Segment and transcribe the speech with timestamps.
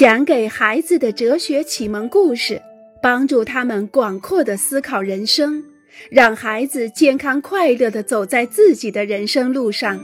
[0.00, 2.62] 讲给孩子的哲学启蒙故事，
[3.02, 5.62] 帮助他们广阔的思考人生，
[6.10, 10.00] 让孩子健康快乐的走在自己的人生路上。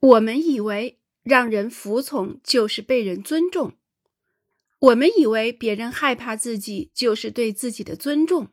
[0.00, 3.74] 我们以为让人服从就是被人尊重，
[4.80, 8.48] 我们以为别人害怕自己就是对自己的尊重，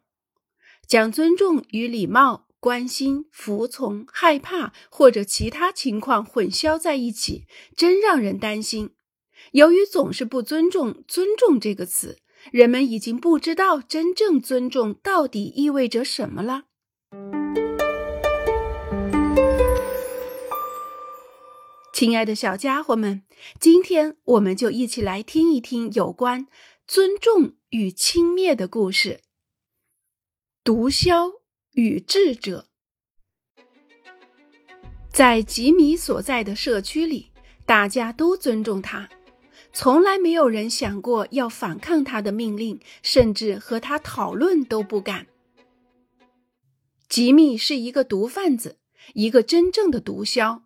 [0.87, 2.45] 将尊重与礼貌。
[2.63, 7.45] 关心、服从、害怕或者其他情况混淆在一起，
[7.75, 8.91] 真让人担心。
[9.51, 12.19] 由于总是不尊重“尊重”这个词，
[12.53, 16.63] 人们已经不知道真正尊重到底意味着什么了。
[21.93, 23.23] 亲爱的小家伙们，
[23.59, 26.47] 今天我们就一起来听一听有关
[26.87, 29.19] 尊重与轻蔑的故事。
[30.63, 31.42] 毒枭。
[31.73, 32.67] 与智者，
[35.09, 37.31] 在吉米所在的社区里，
[37.65, 39.09] 大家都尊重他，
[39.71, 45.25] 从来没有人想过要反抗他的命令，甚至和他讨论都不敢。
[47.09, 48.77] 吉米是一个毒贩子，
[49.15, 50.61] 一个真正的毒枭，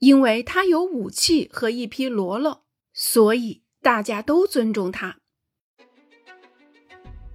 [0.00, 5.20] 因为他有武器和一批罗罗，所以大家都尊重他。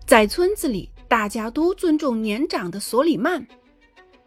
[0.06, 0.90] 在村子里。
[1.08, 3.48] 大家都尊重年长的索里曼。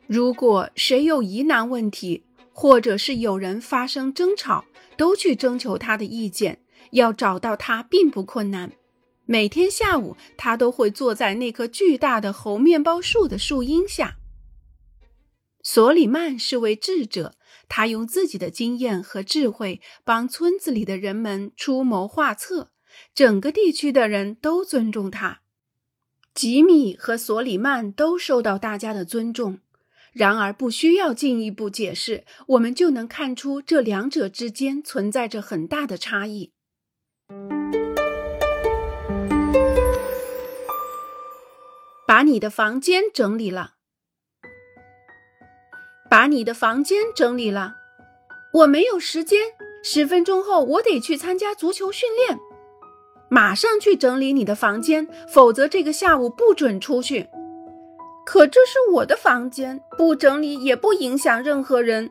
[0.07, 4.65] 如果谁有疑难问题，或者是有人发生争吵，
[4.97, 6.61] 都去征求他的意见。
[6.93, 8.73] 要找到他并不困难。
[9.27, 14.17] 每天下午，他都会坐在那棵巨大的猴面包树的树荫下。
[15.62, 17.34] 索里曼是位智者，
[17.69, 22.71] 他用自己的经验和智慧帮村子里的人们出谋划策。
[23.15, 25.43] 整个地区的人都尊重他。
[26.39, 29.58] 吉米和索里曼都受到大家的尊重，
[30.12, 36.53] 然而不需要进一步解释，我们就能看出这两者之间存在着很大的差异。
[42.06, 43.72] 把你的房间整理了，
[46.09, 47.75] 把你的房间整理了。
[48.55, 49.41] 我没有时间，
[49.82, 52.38] 十分钟后我得去参加足球训练。
[53.31, 57.28] 马上去整理你的房间，否则这个下午不准出去。
[58.25, 62.11] 可这是我的房间，不整理也不影响任何人。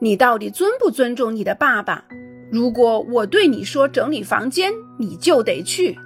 [0.00, 2.04] 你到底尊不尊重你的爸爸？
[2.50, 5.98] 如果我对你说整理房间，你就得去。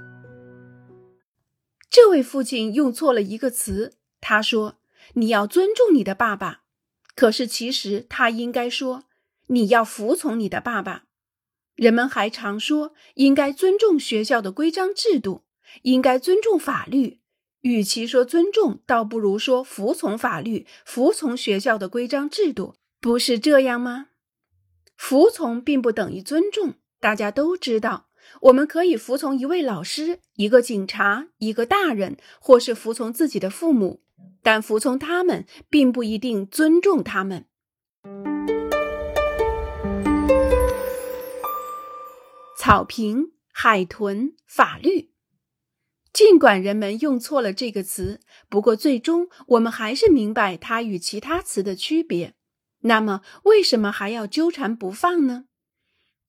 [1.88, 4.74] 这位父亲用错了一个词，他说
[5.14, 6.62] 你要尊重你的爸爸，
[7.14, 9.04] 可是其实他应该说
[9.46, 11.04] 你要服从你的爸爸。
[11.74, 15.42] 人们还常说应该尊重学校的规章制度，
[15.82, 17.20] 应该尊重法律。
[17.62, 24.08] 与其说尊重，倒不如说服从法律，服从学校的规章制度，不是这样吗？
[24.96, 26.74] 服从并不等于尊重。
[27.00, 28.08] 大家都知道，
[28.42, 34.02] 我们可以服从一位老师、一个警察、一个大人，或是服从自己的父母，
[34.42, 37.46] 但服从他们并不一定尊重他们。
[42.66, 45.10] 草坪、海豚、法律。
[46.14, 52.32] 尽管人们用错了这个词，不过最终我们还是明白它与其他词的区别。
[52.80, 55.44] 那么，为什么还要纠缠不放呢？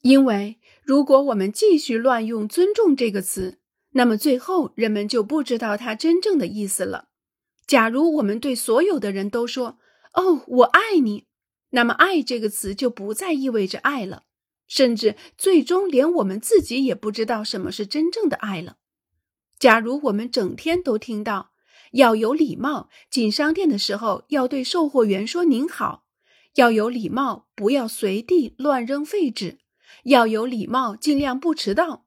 [0.02, 3.60] 因为如果我们继续乱用“尊重”这个词，
[3.92, 7.08] 那么最后人们就不知道它真正的意思了。
[7.66, 9.78] 假如我们对所有的人都说
[10.12, 11.28] “哦，我爱你”，
[11.72, 14.24] 那么“爱”这个词就不再意味着爱了。
[14.68, 18.78] 甚至最终连我们自己也不知道什么是真正的爱了。
[19.60, 21.52] 假如我们整天都听到
[21.92, 26.06] 要有礼貌，进商店的时候要对售货员说“您好”，
[26.56, 29.60] 要有礼貌，不要随地乱扔废纸，
[30.04, 32.06] 要有礼貌，尽量不迟到，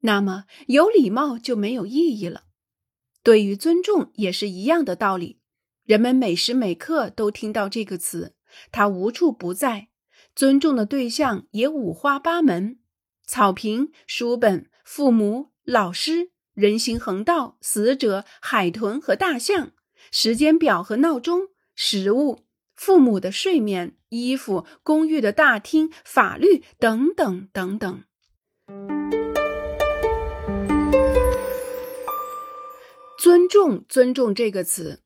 [0.00, 2.44] 那么有礼貌就没有意义了。
[3.22, 5.38] 对于尊重也是一样的道理。
[5.84, 8.34] 人们每时每刻都听到这个词，
[8.70, 9.88] 它无处不在。
[10.34, 12.78] 尊重的对象也五花八门：
[13.26, 19.72] 草坪、书本、父母、老师、人行横道、死者、海豚和大象、
[20.10, 22.40] 时间表和闹钟、食物、
[22.74, 28.04] 父母的睡眠、衣服、公寓的大厅、法律等等等等。
[33.18, 35.02] 尊重，尊重这个词，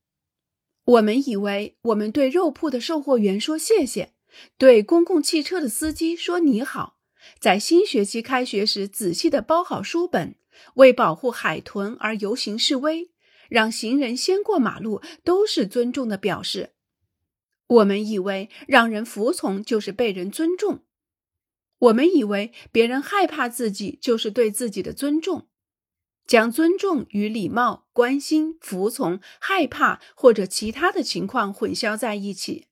[0.85, 4.16] 我们以为我们对肉铺的售货员说谢谢。
[4.59, 6.99] 对公共汽车的司机说：“你好。”
[7.41, 10.37] 在新学期开学时，仔细地包好书本，
[10.75, 13.11] 为保护海豚而游行示威，
[13.49, 16.75] 让行人先过马路，都是尊重的表示。
[17.67, 20.85] 我们以为让人服从就是被人尊重。
[21.79, 25.49] 我们以为别人害怕自己就是对自己的尊重，
[26.27, 32.69] 将尊重与礼貌、关心、服从、害怕或者其他的情况混淆在一起，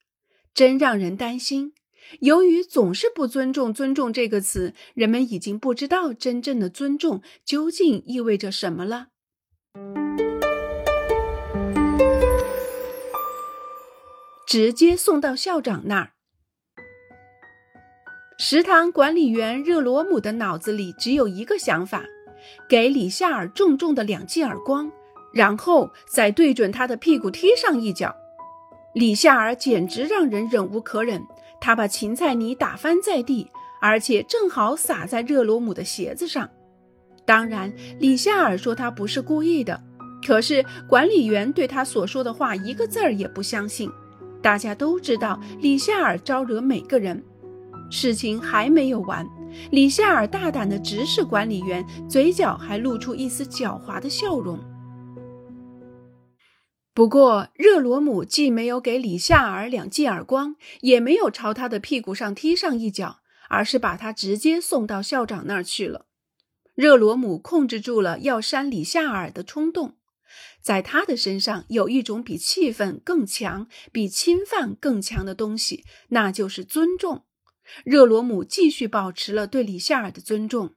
[0.54, 1.74] 真让人担心。
[2.20, 9.08] 由于总是不尊重“尊重”这个词，人们已经不知道真正的尊重究竟意味着什么了。
[14.46, 16.12] 直接送到校长那儿。
[18.38, 22.04] 食堂管理员热罗姆的脑子里只有一个想法：
[22.68, 24.92] 给李夏尔重重的两记耳光，
[25.32, 28.14] 然后再对准他的屁股踢上一脚。
[28.94, 31.20] 李夏尔简直让人忍无可忍。
[31.60, 33.48] 他把芹菜泥打翻在地，
[33.80, 36.48] 而且正好洒在热罗姆的鞋子上。
[37.24, 39.82] 当然，李夏尔说他不是故意的，
[40.26, 43.90] 可是管理员对他所说的话一个字儿也不相信。
[44.42, 47.22] 大家都知道李夏尔招惹每个人。
[47.90, 49.26] 事情还没有完，
[49.70, 54.58] 李夏尔大胆地直视管理员，嘴角还露出一丝狡猾的笑容。
[56.94, 63.18] 不过，热罗姆既没有给李夏尔两记耳光，也没有朝他的屁股上踢上一脚，
[63.48, 66.06] 而是把他直接送到校长那儿去了。
[66.76, 69.96] 热罗姆控制住了要扇李夏尔的冲动，
[70.62, 77.24] 在他的身上有一种比气愤更强、比侵犯更强的东西，那就是尊重。
[77.84, 80.74] 热罗姆继续保持了对李夏尔的尊重，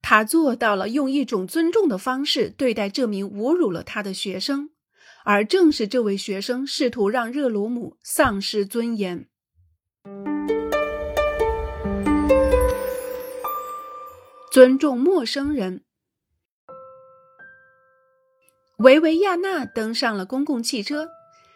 [0.00, 4.70] 他做到了用一种尊重的方式对待这名侮辱了他的学生。
[5.30, 9.28] 而正是这位学生试图让热鲁姆丧失尊严。
[14.50, 15.82] 尊重陌生人。
[18.78, 21.10] 维维亚娜登上了公共汽车，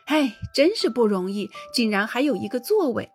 [0.05, 3.09] 哎，真是不容易，竟然还有一个座位。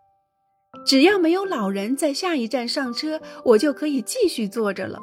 [0.84, 4.98] 只要没有老人在下一站上车，我就可以继续坐着了。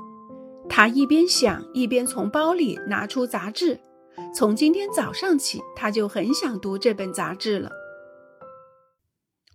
[0.67, 3.79] 他一边想，一边从包里拿出杂志。
[4.33, 7.71] 从今天早上起，他就很想读这本杂志了。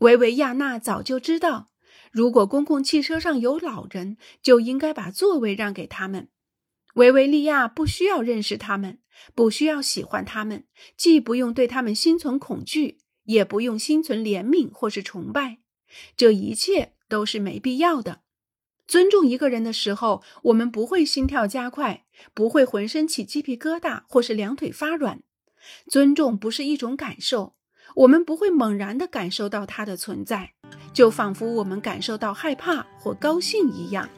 [0.01, 1.71] 维维亚娜早就知道，
[2.11, 6.29] 如果公共汽车上有老人，就应该把座位让给他们。
[6.95, 9.01] 维维利亚不需要认识他们，
[9.35, 10.67] 不需要喜欢他们，
[10.97, 15.59] 既不用对他们心存恐惧，也不用心存怜悯或是崇拜，
[16.17, 18.23] 这一切都是没必要的。
[18.91, 22.03] 尊重一个人的时候，我们不会心跳加快，
[22.35, 25.21] 不会浑身起鸡皮疙瘩，或是两腿发软。
[25.87, 27.55] 尊重不是一种感受，
[27.95, 30.55] 我们不会猛然地感受到它的存在，
[30.93, 34.11] 就仿佛我们感受到害怕或高兴一样。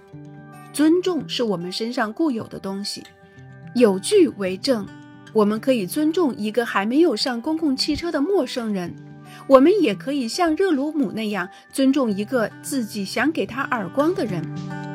[0.73, 3.03] 尊重是我们身上固有的东西。
[3.75, 4.89] 有据为证，
[5.35, 8.95] 我们可以尊重一个还没有上公共汽车的陌生人。
[9.47, 14.92] 我们也可以像热鲁姆那样尊重一个自己想给他耳光的人。